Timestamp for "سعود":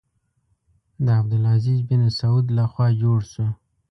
2.19-2.45